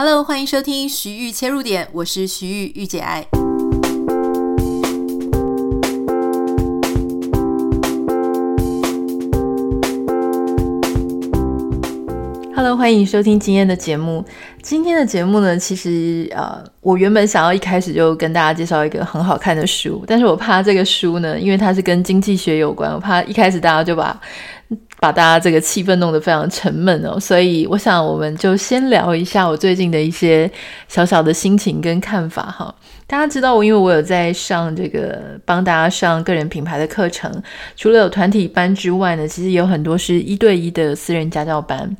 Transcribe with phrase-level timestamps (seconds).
[0.00, 3.26] Hello，欢迎收听徐玉切入点，我是徐豫御姐爱。
[12.54, 14.24] Hello，欢迎收听今天的节目。
[14.62, 24.16] 今天的节目呢，其实呃，我原本想要一开始就跟大家介绍一个很好看的书，但是我怕这个书呢，因为它是跟经济学有关，我怕一开始大家就把。
[25.00, 30.50] 把大家这个气氛弄得非常沉闷哦，所以我想我们就先聊一下我最近的一些
[30.88, 32.74] 小小的心情跟看法哈。
[33.06, 37.30] 大家知道我，因为我有在上这个帮大家上个人品牌的课程，
[37.76, 41.96] 除了有团体班之外呢，其实有很多是一对一的私人家教班。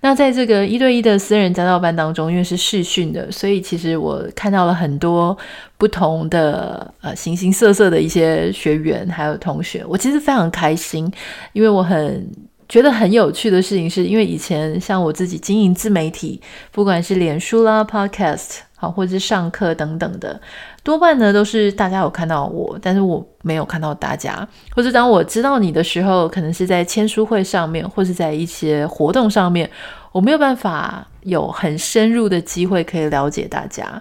[0.00, 5.36] 那在这个一对一的私人家教班当中，因为是试训的，所以其实我看到了很多
[5.76, 11.10] 不同的呃形形色色的一些学员还有同学，我其实非常开心，
[11.52, 12.30] 因为我很
[12.68, 16.40] 觉得很有趣的事情是，因为以前像我自己经营自媒体，
[16.70, 18.58] 不管是脸书啦、Podcast。
[18.80, 20.40] 好，或者是上课等等的，
[20.84, 24.46] 多半呢都是大家有看到我，但是我没有看到大家。
[24.70, 29.68] 或者当我知道你的时候，可能是在签书会上面，或是在一些活动上面，
[30.12, 34.00] 我没有办法有很深入的机会可以了解大家。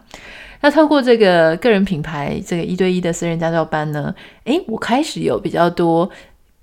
[0.61, 6.07] 那透过这个个人品牌，这个一对一的私人家教班呢，诶，我开始有比较多。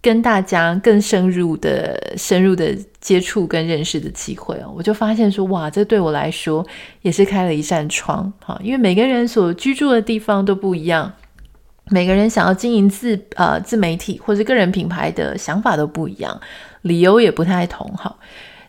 [0.05, 6.63] 跟大家更深入的、深入的接触跟认识的机会哦，我就发现说，哇，这对我来说
[7.01, 11.11] 也是开了一扇窗哈，因为每个人所居住的地方都不一样，
[11.89, 16.39] 每个人想要经营自呃自媒体或者个人品牌的想法都不一样，
[16.83, 18.15] 理由也不太同哈，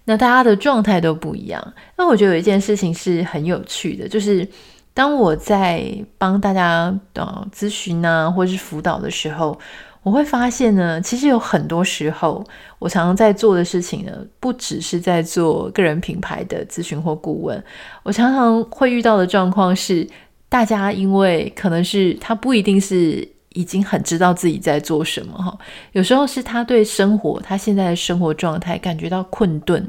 [0.05, 1.73] 那大家的状态都不一样。
[1.97, 4.47] 那我觉得有一件事情是很有趣的，就是
[4.93, 9.59] 当我在帮大家呃咨询啊，或是辅导的时候。
[10.05, 12.45] 我会发现呢，其实有很多时候，
[12.77, 17.61] 我常常在做的事情呢，不只是在做个人品牌的咨询或顾问。
[18.03, 20.07] 我常常会遇到的状况是，
[20.47, 25.57] 大家因为可能是他不一定是已经很知道自己在做什么哈，
[25.93, 29.83] 有时候是他对生活，他现在的生活状态感觉到困顿，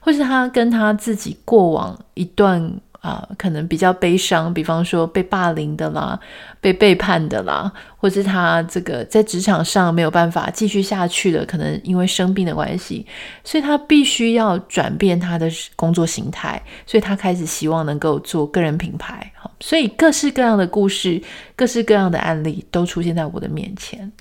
[0.00, 2.80] 或是他跟他自己过往一段。
[3.02, 6.18] 啊、可能比较悲伤，比方说被霸凌的啦，
[6.60, 13.04] 被背叛的啦，或是他这个在职场上没有办法继续下去的，可能因为生病的关系，
[13.42, 19.32] 所以他必须要转变他的工作形态，所以他开始希望能够做个人品牌。
[19.36, 21.20] 好，所以各式各样的故事，
[21.56, 24.12] 各式各样的案例都出现在我的面前。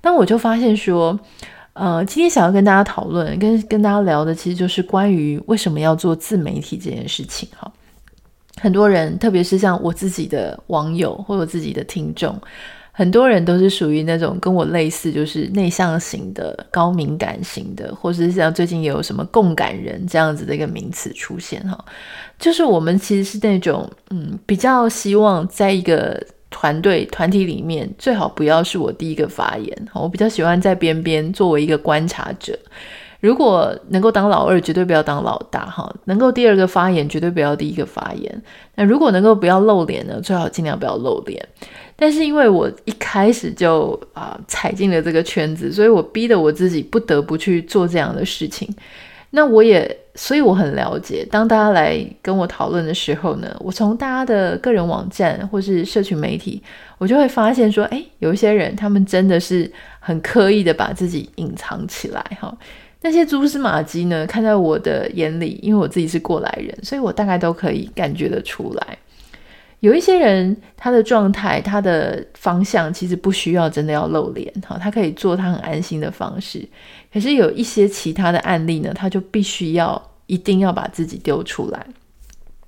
[0.00, 1.20] 那我就发现说，
[1.74, 7.46] 呃，今天想要跟大家讨论，跟跟大家聊的，其实就是关于为什么要做自媒体这件事情。
[7.54, 7.70] 哈。
[8.62, 12.40] 很多人，特别是像我自己的网友或者我自己的听众，
[12.92, 21.76] 很多人都是属于那种跟我类似，就是内向型的、高敏感型的，或者是像最近也有什么共感人这样子的一个名词出现哈。
[22.38, 32.56] 就是我们其实是那种嗯，比较希望在一个团队团体里面，最好不要是我第一个发言，我比较喜欢在边边作为一个观察者。
[33.22, 35.88] 如果能够当老二，绝对不要当老大哈。
[36.06, 38.42] 能够第二个发言，绝对不要第一个发言。
[38.74, 41.40] 那如果能够不要露脸呢，最好尽量不要露脸。
[41.94, 48.68] 但是因为我一开始就啊、踩进了这个圈子，所以我逼得我自己不得不去做这样的事情。
[49.30, 56.60] 那我也，所以我很了解，当大家来跟我讨论的时候呢，我从大家的个人网站或是社群媒体，
[56.98, 62.52] 我就会发现说，诶，有一些人他们真的是很刻意的把自己隐藏起来哈。
[63.02, 68.98] 那些蛛丝马迹呢，看在我的眼里，因为我自己是过来人，所以我大概都可以感觉得出来。
[69.80, 76.64] 有一些人，他的状态、他的方向，其实不需要真的要露脸，哈，他可以做他很安心的方式。
[77.12, 81.84] 可是有一些其他的案例呢，他就必须要一定要把自己丢出来。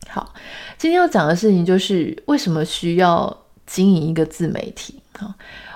[0.08, 0.34] 好，
[0.76, 5.32] 今天要讲的事情就是为什么需要经营一个自媒体，哈。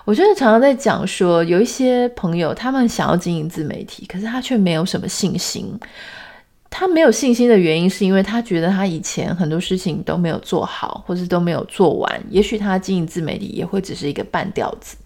[0.08, 5.78] 我觉得常常在讲说，有一些朋友他们想要经营自媒体，可是他却没有什么信心。
[6.70, 12.22] 他没有信心的原因，是因为他觉得他以前很多事情都没有做好，或是都没有做完。
[12.30, 14.96] 也许他经营自媒体也会只是一个半吊子。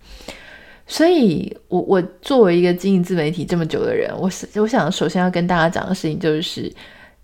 [0.86, 6.72] 所以我，我作为一个经营自媒体这么久的人，我是我想首先要跟大家讲的事情就是，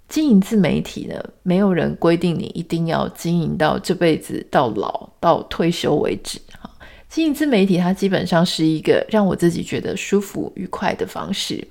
[0.08, 1.14] 经营自媒体呢，
[1.44, 6.40] 没有人规定你一定要经营到这辈子到老到退休为止。
[6.60, 6.69] 哈
[7.08, 11.66] 经营自媒体，它基本上是一个让我自己觉得舒服、愉快的方式。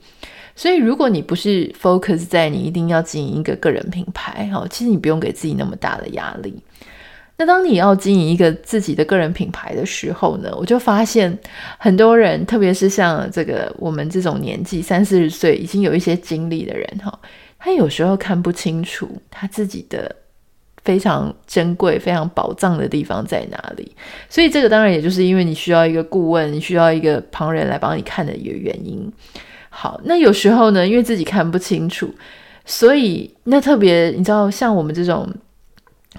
[0.56, 6.54] 所以，如果你不是 focus 在你一定要经营一个个人品牌，哈，其实你不用给自己那么大的压力。
[7.38, 11.38] 那当你要经营一个自己的个人品牌的时候呢，我就发现
[11.78, 17.20] 很多人，特别是像这个我们这种年纪三四十岁已经有一些经历的人，哈，
[17.60, 20.16] 他有时候看不清楚他自己的
[20.84, 23.92] 非常珍贵、非常宝藏的地方在哪里。
[24.30, 29.12] 所以这个当然也就是因为你需要一个顾问，你需要一个旁人来帮你看的一个原因。
[29.70, 32.14] 好，那有时候呢，因为自己看不清楚，
[32.66, 35.28] 所以那特别你知道，像我们这种。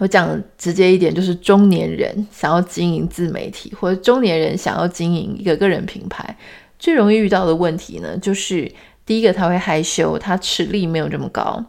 [0.01, 6.37] 我讲直接一点，就是中年人想要经营自媒体，或者中年人想要经营一个个人品牌，
[6.79, 8.71] 最容易遇到的问题呢，就是
[9.05, 11.61] 第一个他会害羞，他实力没有这么高；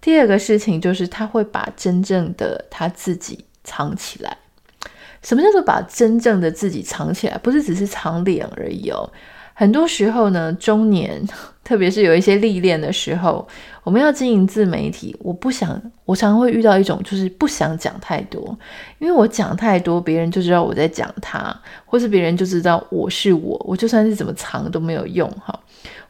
[0.00, 4.36] 第二个事情就是他会把真正的他自己藏起来。
[5.22, 7.36] 什么叫做把真正的自己藏起来？
[7.38, 9.10] 不是只是藏脸而已哦。
[9.52, 11.22] 很多时候呢，中年，
[11.62, 13.46] 特别是有一些历练的时候，
[13.84, 18.58] 我们要经营自媒体，我不想，我常常会遇到一种，就是不想讲太多，
[18.98, 21.54] 因为我讲太多，别人就知道我在讲他，
[21.84, 25.60] 或是别人就知道我是我，我就算是怎么藏都没有用哈，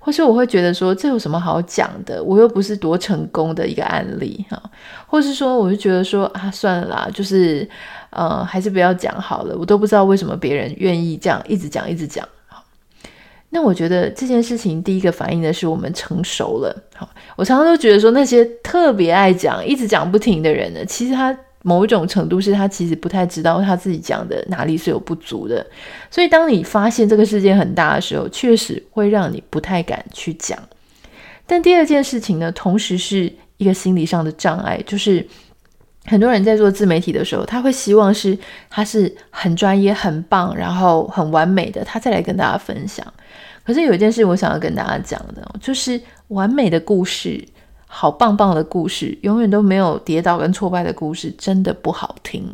[0.02, 4.60] 或是我会觉得说，这有什么好讲的，我又不是多成功的一个案例哈，
[5.06, 7.68] 或是说，我就觉得说啊，算了啦，就是
[8.08, 12.26] 呃，还是不要讲好了，我都不知道为什么别人愿意这样一直讲一直讲。
[13.52, 16.74] 那我觉得这件事情第一个反映的是我们成熟了。
[16.94, 25.64] 好，我常常都觉得说那些特别爱讲、一直讲不停的人呢，其实他某一种程度是他其实不太知道他自己讲的哪里是有不足的。
[26.10, 30.58] 所以当你发现这个世界很大的时候，确实会让你不太敢去讲。
[31.46, 35.26] 但第二件事情呢，同时是一个心理上的障碍，就是
[36.06, 38.38] 很多人在做自媒体的时候，他会希望是
[38.70, 43.06] 他是很专业、很棒，然后很完美的，他再来跟大家分享。
[43.62, 47.44] 可是有一件事我想要跟大家讲的，就是完美的故事、
[47.92, 52.48] 好棒棒的故事，永远都没有跌倒跟挫败的故事，真的不好听。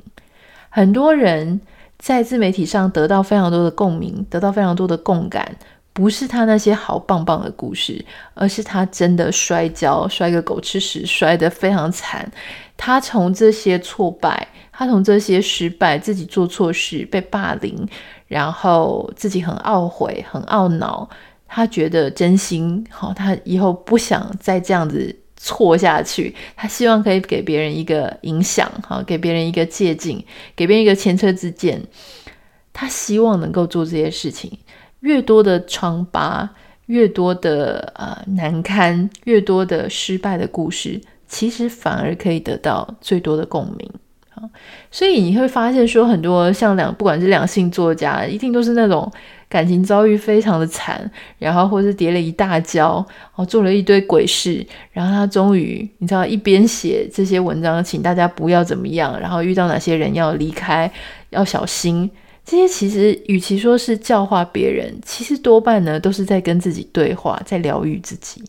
[0.70, 1.60] 很多人
[1.98, 5.54] 在自媒体上得到非常多的共鸣，得到非常多的共感，
[5.92, 8.02] 不是他那些好棒棒的故事，
[8.32, 12.26] 而是他真的摔跤，摔个狗吃屎，摔得非常惨。
[12.76, 17.86] 他从这些挫败，他从这些失败，自己做错事，被霸凌。
[18.28, 21.08] 然后自己很懊悔、很懊恼，
[21.46, 26.34] 他觉得真心好，他以后不想再这样子错下去。
[26.56, 30.24] 他希望可以给别人一个影响，哈，给别人一个借鉴，
[30.56, 31.80] 给别人一个前车之鉴。
[32.72, 34.58] 他希望能够做这些事情。
[35.00, 36.50] 越多的疮疤，
[36.86, 43.90] 越多的呃难堪，越多的失败的故事，其实反而可以得到最多的共鸣。
[44.90, 49.10] 所以你会发现，说很多像两，不管是两性作家，一定都是那种
[49.48, 60.90] 感情遭遇非常的惨，然后或是跌了一大跤，然后做了一堆鬼事，然后他终于，你知道，一边写这些文章，请大家不要怎么样，然后遇到哪些人要离开，
[61.30, 62.10] 要小心。
[62.44, 68.40] 这些其实与其说是教化别人，其实多半呢都是在跟自己对话，在疗愈自己。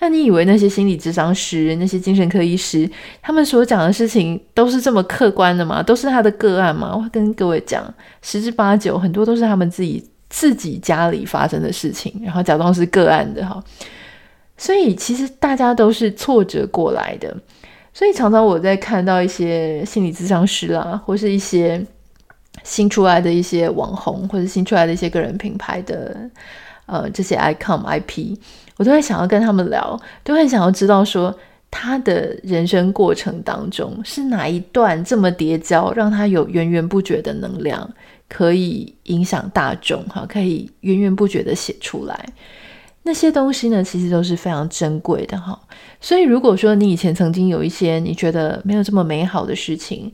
[0.00, 2.90] 那你以为那些心理智商师、那些精神科医师，
[3.22, 5.80] 他们所讲的事情都是这么客观的吗？
[5.80, 6.92] 都是他的个案吗？
[6.94, 7.82] 我跟各位讲，
[8.20, 10.04] 十之八九，很多都是他们自己
[10.36, 13.58] 自己家里发生的事情，然后假装是个案的哈。
[14.58, 17.34] 所以其实大家都是挫折过来的。
[17.94, 21.82] 所以常常我在看到一些心理咨商师啦，或是一些
[22.62, 26.14] 新出来的一些网红，或者新出来的一些个人品牌的
[26.84, 28.36] 呃这些 icon IP。
[28.76, 31.34] 我都会想要跟他们聊，都会想要知道说
[31.78, 37.86] 他的人生过程当中是哪一段这么叠交，让他有源源不绝的能量，
[38.30, 42.26] 可以影响大众，哈，可以源源不绝的写出来。
[43.02, 45.60] 那些东西呢，其实都是非常珍贵的，哈。
[46.00, 50.10] 所以如果说你以前曾经有一些你觉得没有这么美好的事情，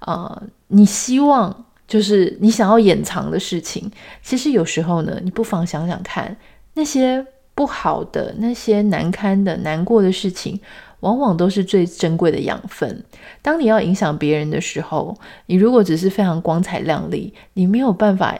[0.00, 3.88] 啊、呃，你希望就是你想要掩藏的事情，
[4.20, 6.36] 其实有时候呢，你不妨想想看
[6.74, 7.24] 那些。
[7.56, 10.60] 不好的那些难堪的、难过的事情，
[11.04, 13.04] 往往都是最珍贵的养分。
[13.42, 18.38] 当你要影响别人的时候，你如果只是非常光彩亮丽，你没有办法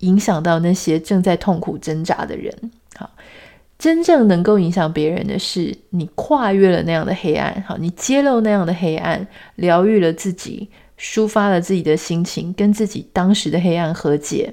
[0.00, 2.52] 影响到那些正在痛苦挣扎的人。
[2.96, 3.08] 好，
[3.78, 9.24] 真正能够影响别人的是你跨越了那样的黑暗，好，你揭露那样的黑暗，
[9.54, 14.52] 疗愈了自己，抒发了自己的心情，跟自己当时的黑暗和解，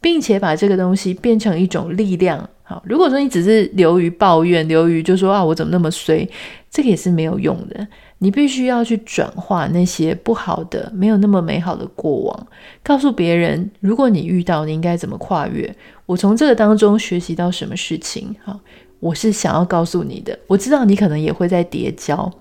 [0.00, 2.48] 并且把这个东西变成一种力量。
[2.84, 6.28] 如果说你只是流于抱怨，流于就说啊，我怎么那么衰，
[6.70, 7.86] 这个也是没有用的。
[8.18, 12.46] 你必须要去转化那些不好的、没有那么美好的过往，
[12.82, 15.74] 告诉别人，如果你遇到，你应该怎么跨越。
[16.06, 18.32] 我从这个当中学习到什么事情？
[18.44, 18.60] 好，
[19.00, 20.38] 我是想要告诉你的。
[20.46, 22.32] 我知道你可能也会在叠交，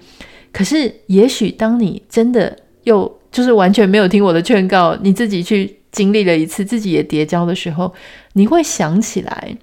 [0.53, 7.91] 可是也许当你真的又就是完全没有听我的劝告，你自己去经历了一次，自己也叠交的时候，
[8.33, 9.57] 你会想起来。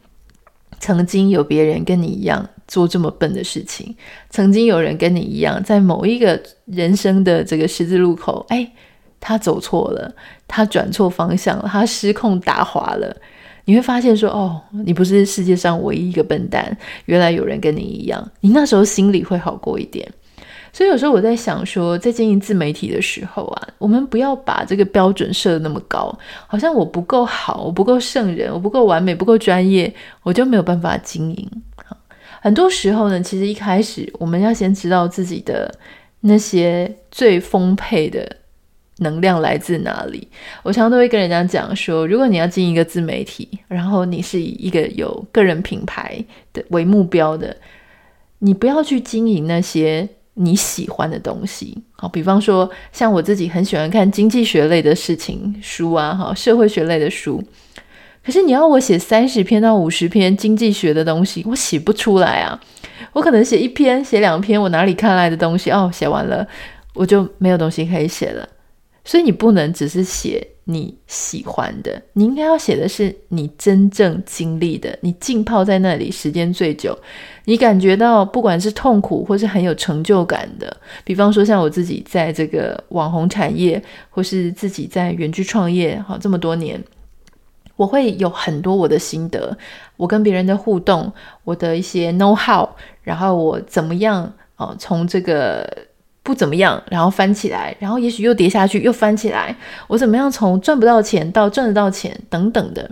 [0.80, 3.94] 曾经有别人跟你一样做这么笨的事情。
[4.30, 8.70] 曾经有人跟你一样，在某一个人生的这个十字路口，哎，
[9.20, 10.14] 他走错了，
[10.46, 13.16] 他转错方向了，他失控打滑了。
[13.64, 18.30] 你会发现说，哦，你不是世界上唯一一个笨蛋，原来有人跟你一样。
[18.40, 20.10] 你那时候心里会好过一点。
[20.72, 31.50] 所以有时候我在想说，在经营自媒体的时候啊，我们不要把这个标准设得那么高，好像我不够好，我不够圣人，我不够完美，不够专业，我就没有办法经营。
[32.40, 35.74] 很多时候呢，其实一开始我们要先知道自己的
[36.20, 38.36] 那些最丰沛的
[38.98, 40.28] 能量来自哪里。
[40.62, 46.22] 我常常都会跟人家讲说，如果你要经营一个自媒体，然后你是以一个有个人品牌
[46.52, 47.56] 的为目标的，
[48.38, 50.08] 你不要去经营那些。
[50.40, 57.42] 你喜欢的东西，好，比方说像我自己很喜欢看经济学类的事情书啊，哈，社会学类的书。
[58.24, 62.60] 可是你要我写三十篇到五十篇经济学的东西，我写不出来啊。
[63.12, 66.46] 我可能写一篇、写两篇，我哪里看来的东西哦，写完了
[66.94, 68.48] 我就没有东西可以写了。
[69.08, 70.46] 所以你不能只是写。
[70.70, 76.94] 你喜欢的，你应该要写的是你真正经历的，你浸泡在那里时间最久，
[77.46, 80.76] 你感觉到不管是痛苦或是很有成就感的。
[81.04, 86.78] 比方说，像我自己在这个网红产业，或是自己在远距创业，好，这么多年，
[87.76, 89.56] 我会有很多我的心得，
[89.96, 91.10] 我跟别人的互动，
[91.44, 92.68] 我的一些 know how，
[93.00, 95.87] 然后我怎么样啊，从这个。
[96.28, 99.56] 不怎么样，然后翻起来，然后也许又跌下去，又翻起来。
[99.86, 102.90] 我怎么样从赚不到钱到赚得到钱，等等的。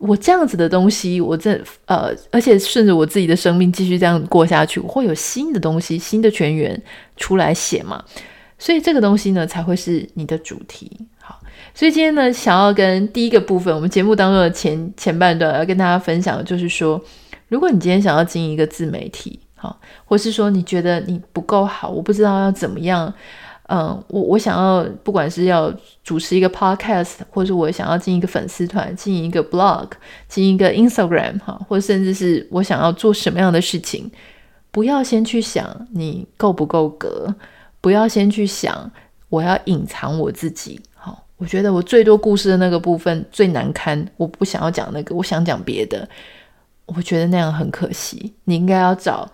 [0.00, 6.78] 我这样子的东西，我这呃，而且顺着我自己的生命继续这样过下去，我会有新的东西、新的全员
[7.16, 8.04] 出来写嘛。
[8.58, 10.92] 所以这个东西呢，才会是你的主题。
[11.18, 11.40] 好，
[11.72, 17.02] 所以今天呢，想要跟第一个部分，我们节目当中的前前半段要跟大家分享的就是说，
[17.48, 19.40] 如果你今天想要经营一个自媒体。
[20.04, 23.12] 或是说你觉得你不够好，我不知道要怎么样。
[23.68, 29.88] 嗯，我我想要，不管是要主持一个 podcast，或者我想要进一个粉丝团，进一个 blog，
[30.28, 34.08] 进一个 Instagram，哈，或甚至是我想要做什么样的事情，
[34.70, 37.34] 不要先去想你够不够格，
[37.80, 38.88] 不要先去想
[39.28, 40.80] 我要隐藏我自己。
[40.94, 46.08] 好，我觉得我最多故事的那个部分最难堪，我不想要讲那个，我想讲别的。
[46.86, 49.28] 我觉得那样很可惜，你应该要找，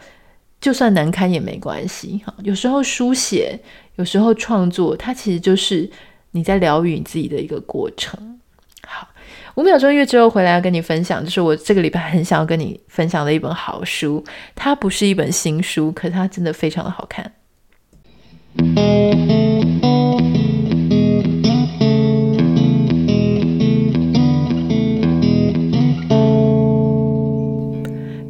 [0.63, 2.23] 就算难堪也没关系。
[2.25, 3.59] 哈，有时候书写，
[3.97, 5.91] 有时候创作，它其实就是
[6.31, 8.39] 你在疗愈你自己的一个过程。
[8.87, 9.09] 好，
[9.57, 14.25] 五秒钟音乐之后回来要跟你分享，就是我这个礼拜很想要跟你分享的一本好书。
[14.55, 17.33] 它不是一本新书，可是它真的非常的好看。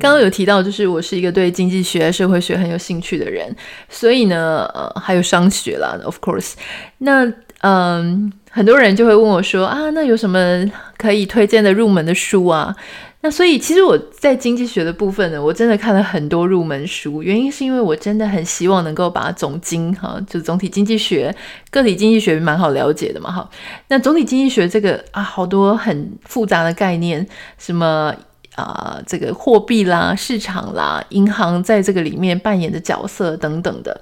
[0.02, 3.54] 刚刚有提到，就是我是一个对经济学、社会学很有兴趣的人，
[3.88, 6.54] 所以呢，呃，还有商学啦，of course。
[6.98, 10.68] 那嗯，很多人就会问我说啊，那有什么
[10.98, 12.74] 可以推荐的入门的书啊？
[13.20, 21.32] 那所以其实我在经济学的部分呢，我真的看了很多入门书，原因是因为我真的很希望能够把总经哈，就总体经济学、
[21.70, 23.48] 个体经济学蛮好了解的嘛，哈。
[23.86, 27.24] 那总体经济学这个啊，好多很复杂的概念，
[27.56, 28.12] 什么？
[28.54, 34.00] 啊、这个货币啦、市场啦、银行在这个里面扮演的角色等等的，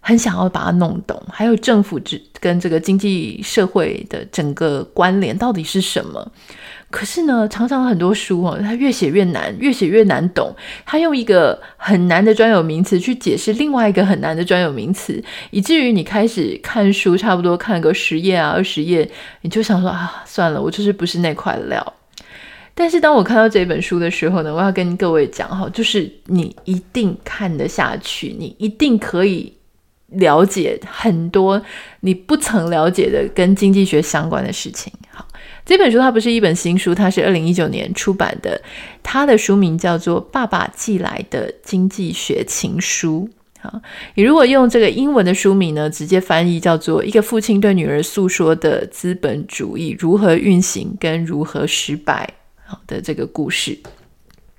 [0.00, 1.20] 很想要把它弄懂。
[1.28, 6.30] 还有政府之跟这个经济社会的整个关联到底是什么？
[6.90, 10.52] 可是呢，常常很多书哦，它越写越难，越写越难懂。
[10.84, 19.08] 它用一个很难的专有名词去解释另外一个很难的专有名词，以至于你开始看书，差不多看个十页啊、二十页，
[19.42, 21.94] 你就想说啊，算了，我就是不是那块料。
[22.74, 29.52] 但是当我看到这本书的时候呢，我要跟各位讲哈，就是你一定看得下去，你一定可以
[30.08, 31.60] 了解很多
[32.00, 34.92] 你不曾了解的跟经济学相关的事情。
[35.10, 35.26] 好，
[35.66, 38.60] 这本书它不是一本新书，它是二零一九年出版的，
[39.02, 43.28] 它的书名叫做《爸爸寄来的经济学情书》。
[43.62, 43.78] 好，
[44.14, 52.26] 你如果用这个英文的书名呢，直接翻译叫做《一个父亲对女儿诉说的资本主义如何运行跟如何失败》。
[52.86, 53.78] 的这个故事，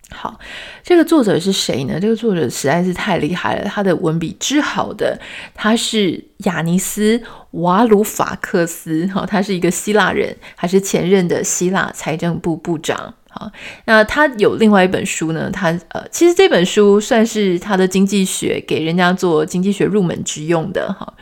[0.10, 0.40] 好，
[0.84, 2.00] 这个作者是谁呢？
[2.00, 5.20] 这个作者实在是太厉害了，他的文笔之好的，
[5.54, 13.14] 他是亚尼斯瓦鲁法克斯，哈，他是一个希腊人，还是前任的希腊财政部部长。
[13.30, 13.50] 好，
[13.86, 21.14] 那他有另外一本书呢，他呃，其实这本书算是他的经济学给人家做经济学入门之用的哈。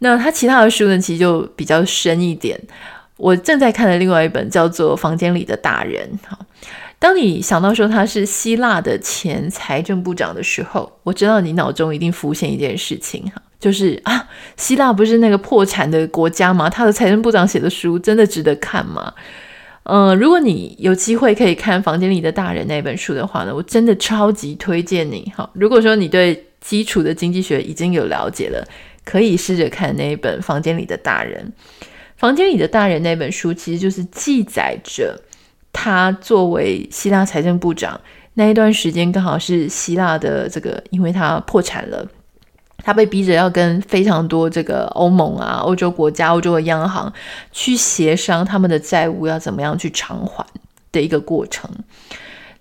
[0.00, 2.60] 那他其他的书呢，其实就比较深一点。
[3.18, 6.38] 我正在看的另外一本叫做《房间里的大人》哈，
[6.98, 16.70] 当你想到说他是希腊的前财政部长的时候，我知道你脑中一定浮现一件事情哈，就是啊，希腊不是那个破产的国家吗？
[16.70, 19.12] 他的财政部长写的书真的值得看吗？
[19.90, 25.48] 嗯、如果你有机会可以看《房间里的大人》那本书的话呢，我真的超级推荐你哈。
[25.54, 28.62] 如果说你对基础的经济学已经有了解了，
[29.04, 31.52] 可以试着看那一本《房间里的大人》。
[32.18, 35.18] 《房间里的大人》那本书其实就是记载着。
[35.70, 38.00] 他作为希腊财政部长
[38.34, 42.04] 那一段时间，刚好是希腊的这个，因为他破产了，
[42.78, 47.12] 他被逼着要跟非常多这个欧盟啊、欧洲国家、欧洲的央行
[47.52, 50.44] 去协商他们的债务要怎么样去偿还
[50.90, 51.70] 的一个过程。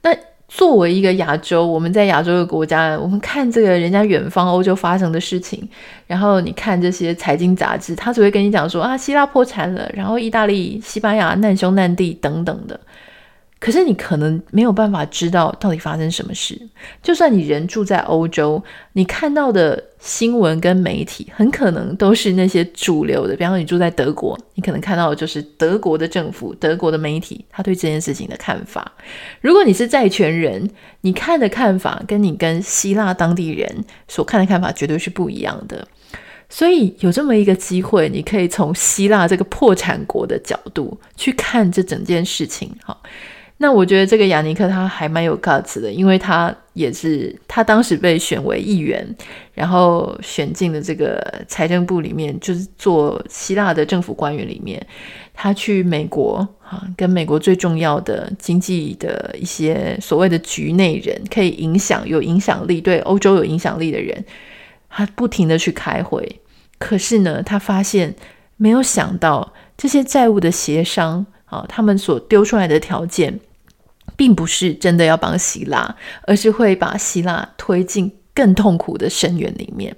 [0.04, 0.16] 那
[0.48, 5.68] 作为一个亚洲，我们在亚洲的国家，我们看这个人家远方欧洲发生的事情，
[6.08, 12.80] 然后你看这些财经杂志，他只会跟你讲说啊，希腊破产了，然后意大利、西班牙难兄难弟等等的。
[13.60, 16.60] 可是你可能没有办法知道到底发生什么事。
[17.02, 23.36] 就算你人住在欧洲，你看到的新闻跟媒体很可能都是那些主流的。
[23.36, 28.92] 比方说，你住在德国，你可能看到的就是德国的政府、德国的媒体他对这件事情的看法。
[29.42, 30.70] 如果你是债权人，
[31.02, 35.88] 你看的看法跟你跟希腊当地人所看的看法绝对是不一样的。
[36.50, 42.96] 所以有这么一个机会，你可以从希腊这个破产国的角度去看这整件事情，哈。
[43.60, 49.04] 那我觉得这个雅尼克他还蛮有 guts 的，因为他也是他当时被选为议员，
[49.54, 54.86] 然后选进了这个财政部里面，就是做希腊的政府官员里面。
[55.34, 64.24] 他去美国啊，跟美国最重要的经济的一些所谓的局内人，可以影响有影响力，对欧洲有影响力的人，
[64.90, 66.42] 他不停的去开会。
[66.80, 68.16] 可是呢，他发现
[68.56, 73.40] 没有想到这些债务的协商啊，他们所丢出来的条件。
[74.16, 79.96] 并不是真的要帮希腊，而是会把希腊推进更痛苦的深渊里面。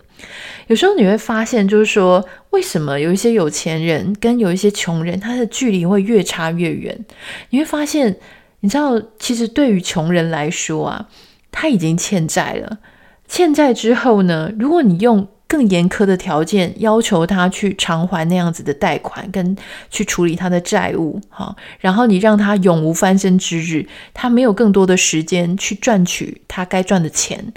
[0.67, 7.05] 有时候你会发现，就是说，为什么有一些有钱人跟有一些穷人，他的距离会越差越远？
[7.51, 8.17] 你会发现，
[8.59, 11.07] 你知道，其实对于穷人来说啊，
[11.49, 12.79] 他已经欠债了。
[13.25, 19.57] 欠债之后呢，如果你用更严苛的条件要求他去偿还那样子的贷款，跟
[19.89, 27.51] 去处理他的债务，哈，然后你让他永无翻身之日，他没有更多的时间去赚取他该赚的钱，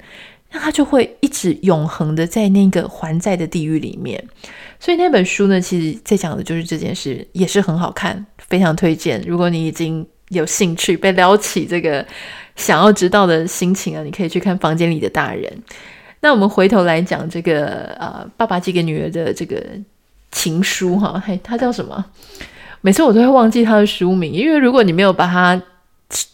[0.51, 4.21] 那他就会一直永恒的在那个还债的地狱里面。
[4.79, 9.23] 所以那本书呢，其实在讲的就是这件事，也是很好看，非常推荐。
[9.27, 12.03] 如果你已经有兴趣被撩起这个
[12.55, 15.43] 想要知道的心情啊，你可以去看《房间里的大人》。
[16.23, 19.61] 那我们回头来讲这个呃，爸爸寄给女儿的这个
[20.31, 22.05] 情书哈，嘿，它叫什么？
[22.79, 25.61] 每次我都会忘记它的书名，因为如果你没有把它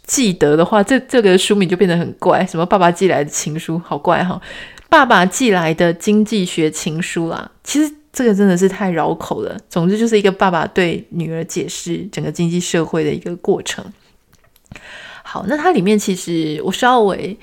[0.03, 2.45] 记得的话，这这个书名就变得很怪。
[2.45, 4.39] 什么爸爸寄来的情书，好怪哈！
[4.89, 9.57] 爸爸寄来的经济学情书啦，其实这个真的是太绕口了。
[9.69, 13.83] 总之就是一个爸爸对女儿解释整个经济社会的一个过程。
[15.23, 17.35] 好，那它里面其实我稍微。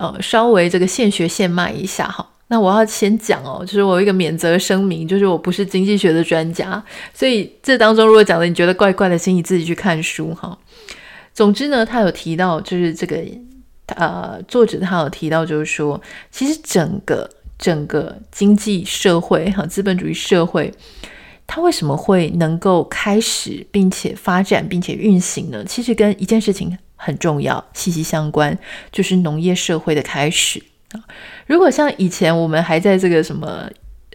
[0.00, 2.26] 呃，稍微这个现学现卖一下哈。
[2.48, 6.82] 那我要先讲哦，就是我有一个免责声明，就是我不是经济学的专家，
[7.12, 10.58] 所以这当中如果讲的你觉得怪怪的，请你自己去看书哈。
[11.34, 13.22] 总之呢，他有提到，就是这个
[13.88, 20.72] 呃，作者他有提到，就是说，其实整个整个经济社会哈，资本主义社会，
[21.46, 25.62] 它为什么会能够开始并且发展并且运行呢？
[25.66, 26.78] 其实跟一件事情。
[27.02, 28.56] 很重要，息息相关，
[28.92, 31.00] 就是农业社会的开始啊。
[31.46, 33.66] 如果像以前我们还在这个什么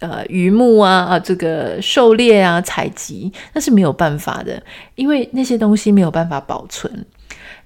[0.01, 4.61] 呃渔牧啊啊这个狩猎啊采集，那是没有办法的，
[4.93, 7.05] 因为那些东西没有办法保存。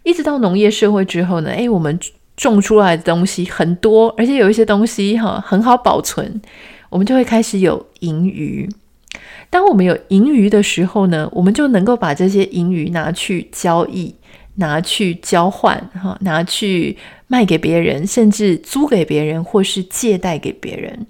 [0.03, 1.99] 一直到农业社会之后呢，诶，我们
[2.37, 6.41] 种出来的东西很多，而且有一些东西哈很好保存，
[6.89, 8.69] 我们就会开始有盈余。
[9.49, 14.15] 当我们有盈余的时候呢，我们就能够把这些盈余拿去交易。
[14.55, 21.07] 拿去交换，哈，拿去卖给别人，甚至租给别人，或是借贷给别人。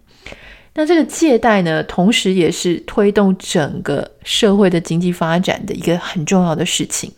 [0.76, 7.12] 那这个借贷呢，同时也是推动整个社会的经济发展的一个很重要的事情。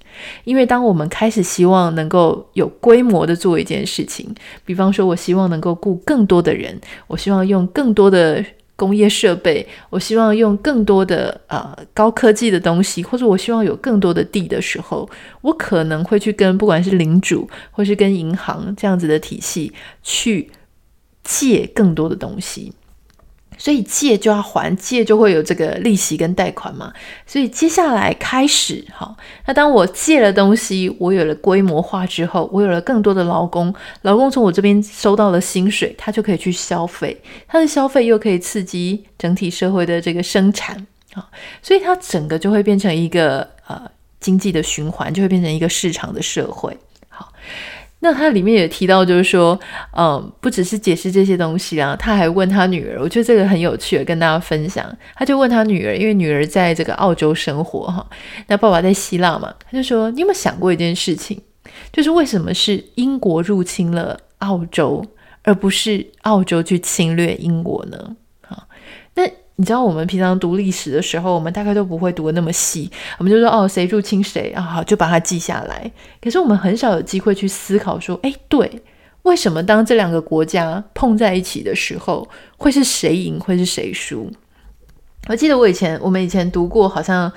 [0.45, 4.33] 因为当我们开始希望能够有规模的做一件事情，
[4.65, 8.43] 比方说，我希望能够雇更多的人，我希望用更多的。
[8.81, 15.07] 工业设备，我希望用更多的呃高科技的东西，或者我希望有更多的地的时候，
[15.41, 20.49] 我可能会去跟不管是领主或是跟银行这样子的体系去
[21.23, 22.73] 借更多的东西。
[23.61, 26.91] 所以借就要还，借就会有这个利息跟贷款嘛。
[27.27, 33.71] 所以接下来开始，好，那当我借了东西，我有了规模化之后，我有了更多的劳工，
[34.01, 37.15] 劳工从我这边收到了薪水，他就可以去消费，
[37.47, 40.75] 他的消费又可以刺激整体社会的这个生产，
[41.13, 41.29] 啊，
[41.61, 43.79] 所以它整个就会变成一个呃
[44.19, 46.75] 经济的循环，就会变成一个市场的社会，
[47.09, 47.31] 好。
[48.03, 49.57] 那他里面也提到，就是说，
[49.95, 54.85] 嗯，不只是解释这些东西啊，他还问他女儿，我觉得这个很有趣，跟大家分享。
[55.15, 58.05] 他就问他女儿，因为女儿在这个澳洲生活哈，
[58.47, 61.39] 那爸爸在希腊嘛，他就说，你有没有想过一件事情，
[61.93, 65.05] 就是为什么是英国入侵了澳洲，
[65.43, 68.15] 而不是澳洲去侵略英国呢？
[69.57, 75.91] 你知道我们平常读历史的时候，我们大概都不会读得那么细，我们就说哦，谁入侵谁啊，好，就把它记下来。
[76.19, 78.81] 可是我们很少有机会去思考说，哎，对，
[79.21, 84.31] 为什么当这两个国家碰在一起的时候，会是谁赢，会是谁输？
[85.27, 87.31] 我记得我以前我们以前读过，好像，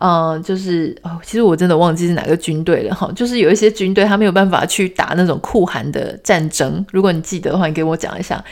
[0.00, 6.84] 嗯、呃，就是哦，其实我真的忘记是哪个军队了哈，就是有一些军队他没有办法去打那种酷寒的战争。
[6.92, 8.44] 如果你记得的话，你给我讲一下。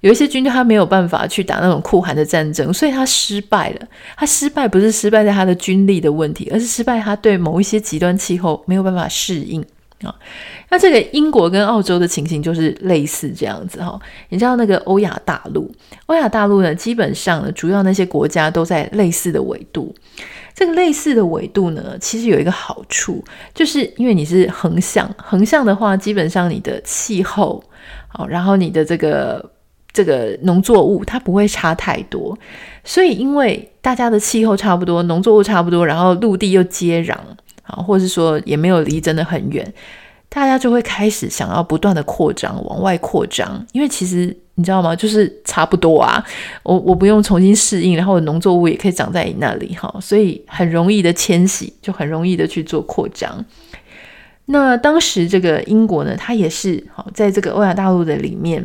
[0.00, 3.86] 有一些军队他没有办法去打那种酷寒的战争，所以他失败了。
[4.16, 9.60] 他失败不是失败在他的军力的问题，而是失败他对某一些极端气候没有办法适应
[10.02, 10.14] 啊。
[10.70, 14.00] 那这个英国跟澳洲的情形就是类似这样子哈。
[14.30, 15.70] 你知道那个欧亚大陆，
[16.06, 19.94] 欧亚大陆呢，基本上呢，主要那些国家都在类似的纬度。
[20.54, 23.22] 这个类似的纬度呢，其实有一个好处，
[23.54, 27.62] 就是因为你是横向，横向的话，基本上你的气候
[28.08, 29.50] 好，然后你的这个。
[29.92, 32.38] 这个农作物它不会差太多，
[32.84, 37.14] 所以因为大家的气候差不多，农作物差不多，然后陆地又接壤
[37.64, 39.74] 啊，或者是说也没有离真的很远，
[40.28, 43.66] 大家就会开始想要不断的扩张，往外扩张。
[43.72, 44.94] 因为其实你知道吗？
[44.94, 46.24] 就是差不多啊，
[46.62, 53.44] 我我不用重新适应，然后农作物也可以长在你那里哈，所以很容易的迁徙，就很容易的去做扩张。
[54.46, 58.64] 那当时这个英国呢，它也是好在这个欧亚大陆的里面。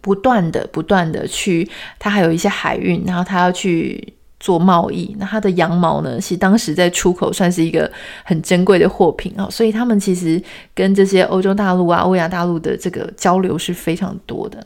[0.00, 5.14] 不断的、不断的去，他还有一些海运，然后他要去做贸易。
[5.18, 7.90] 那他的羊毛呢，其实当时在出口算是一个
[8.24, 10.42] 很珍贵的货品啊，所以他们其实
[10.74, 14.64] 跟这些欧洲大陆啊、欧亚大陆的这个交流是非常多的。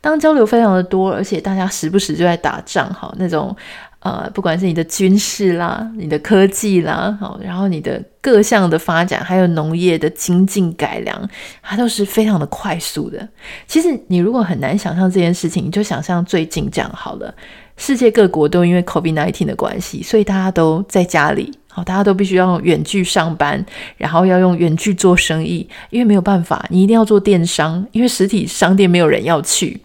[0.00, 3.56] 当交流非常的多，而且大家时不时就在打仗，哈，那种。
[4.00, 11.28] 呃，不管是你的军事啦，你的科技啦，好，然后你的各项的发展，还有农业的精进改良，
[11.62, 13.28] 它都是非常的快速的。
[13.66, 17.34] 其实你如果很难想象这件事情，你就想象最近这样好了。
[17.76, 23.62] 世界各国都因为 COVID-19 的关系，所以大家都在家里，好，大家都必须要远距上班，
[23.98, 29.78] 然后要用远距做生意，因为没有办法，你一定要做电商，因为实体商店没有人要去。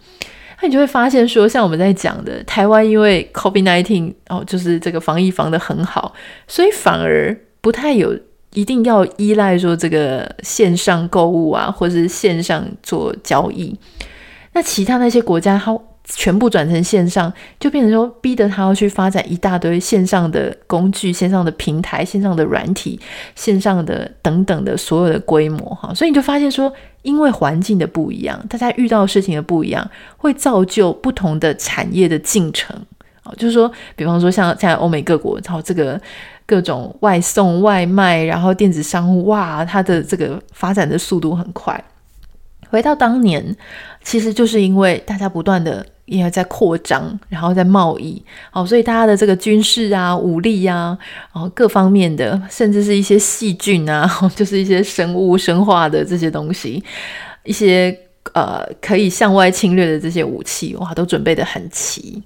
[0.61, 6.13] 那你就会发现说，像我们在讲的，台湾因为 COVID-19 哦，就是这个防疫防的很好，
[6.47, 8.17] 所以反而不太有
[8.53, 13.77] 一定要依赖说这个线上购物啊，或者是线上做交易。
[14.53, 22.99] 那其他那些国家，它全部转成线上，就变成说逼得他要去发展一大堆线上的工具、线上的平台、线上的软体、
[23.33, 32.79] 线上的等等的所有的规模哈，所以你就发现说，因为环境的不一样，大家遇到事情的不一样，会造就不同的产业的进程
[33.23, 33.33] 啊。
[33.35, 35.99] 就是说，比方说像现在欧美各国，然后这个
[36.45, 41.83] 各种外送、外卖，然后电子商务，哇，它的这个发展的速度很快。
[42.69, 43.55] 回到当年，
[44.03, 45.83] 其实就是因为大家不断的。
[46.05, 48.21] 也在扩张，然后在贸易，
[48.53, 50.97] 哦，所以大家的这个军事啊、武力啊，
[51.33, 56.83] 然后各方面的，甚至是一些细菌啊， 就是一些生物、生化的这些东西，
[57.43, 57.97] 一些
[58.33, 62.21] 呃可以向外侵略的这些武器，哇，都准备得很齐。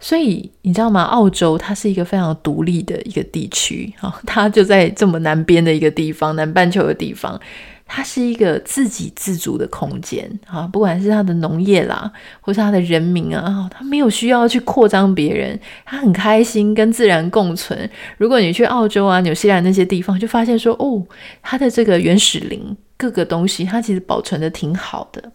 [0.00, 1.02] 所以你知道吗？
[1.02, 7.40] 澳洲它是一个非常独立的一个地区啊，它就在这么南边的一个地方，南半球的地方。
[7.88, 17.90] 它是一个自给自足的空间啊，不管是它的农业啦，或是它的人民啊，它没有需要去扩张别人，它很开心跟自然共存。
[18.18, 21.02] 如果你去澳洲啊、纽西兰那些地方，就发现说，哦，
[21.42, 25.32] 它的这个原始林各个东西，它其实保存的挺好的。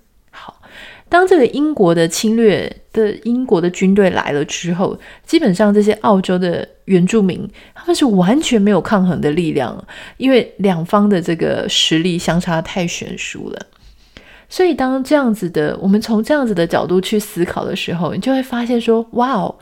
[1.14, 9.86] 当这个英国的侵略的英国的军队来了之后，基本上这些澳洲的原住民他们是完全没有抗衡的力量，
[10.18, 13.68] 因为两方的这个实力相差太悬殊了。
[14.50, 19.56] 所以当这样子的，我们从这样子的角度去思考的时候，你就会发现说，哇哦，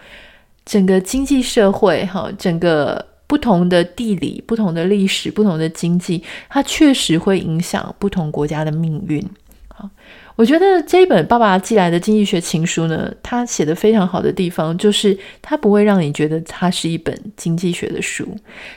[0.63, 9.21] 整个经济社会哈，整个不同的地理、不同的历史、不同的经济，它确实会影响不同国家的命运。
[9.67, 9.89] 好，
[10.35, 18.27] 我觉得这一本爸爸寄来的经济学情书呢，他写的非常好的地方，就是他不会让你觉得它是一本经济学的书，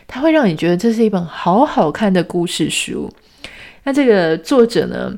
[0.07, 3.11] 他会让你觉得这是一本好好看的故事书。
[3.85, 5.13] 那这个作者呢，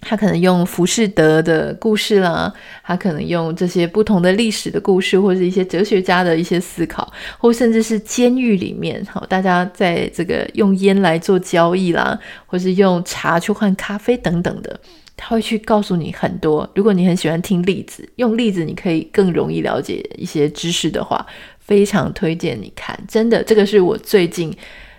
[0.00, 14.78] 他可能用浮士德的故事啦，他可能用这些不同的历史的故事，或者一些哲学家的一些思考，或甚至是监狱里面，好，大家在这个用烟来做交易啦，或是用茶去换咖啡等等的，
[15.16, 16.68] 他会去告诉你很多。
[16.74, 21.24] 如果你很喜欢听例子，用例子你可以更容易了解一些知识的话，
[21.58, 22.98] 非常推荐你看。
[23.06, 24.54] 真的，这个是我最近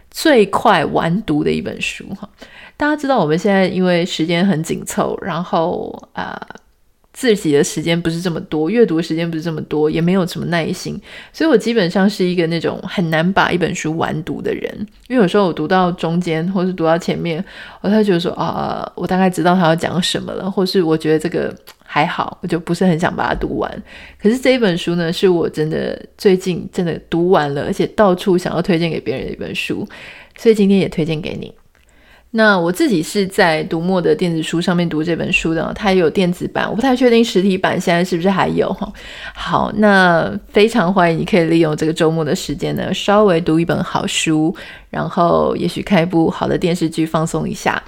[0.10, 2.30] 最快完读的一本书哈。
[2.78, 6.39] 大家知道我们现在因为时间很紧凑，然后啊、
[7.15, 10.99] 自己的时间不是这么多，阅读时间不是这么多，也没有什么耐心，
[11.32, 14.88] 所以我基本上是一个那种很难把一本书完读的人。
[15.08, 17.43] 因为有时候我读到中间，或是读到前面，
[17.80, 23.84] 我才觉得说啊，我大概知道他要讲什么了，或是我觉得这个还好，我就不是很想把它读完。
[24.21, 29.88] 可是这一本书呢，是我真的最近真的读完了，而且到处想要推荐给别人的一本书，
[30.38, 31.54] 所以今天也推荐给你。
[32.38, 38.91] 那我自己是在读墨的电子书上面读这本书的，它也有电子版，我不太确定实体版现在是不是还有哈。
[39.34, 44.54] 好，那非常欢迎你可以利用这个周末的时间呢，稍微读一本好书，
[44.89, 47.82] 然后也许看一部好的电视剧放松一下。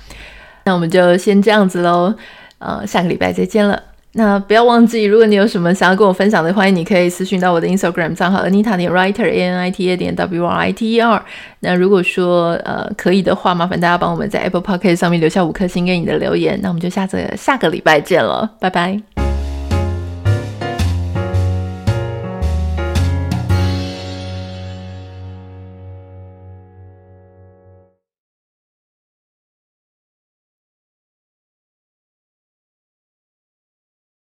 [0.63, 2.13] 那我们就先这样子喽，
[2.59, 3.83] 呃，下个礼拜再见了。
[4.17, 10.93] 那不要忘记，如果你有什么想要跟我分享的，欢迎你可以私信到我的 Instagram 账号 Anita 点 Writer A N I T A 点 W R I T
[10.93, 11.23] E R。
[11.59, 16.59] 那如果说呃可以的话，麻烦大家帮我们在 Apple p o c k e t 上面留下五颗星给你的留言。
[16.63, 19.16] 那我们就下次下个礼拜见了，拜拜。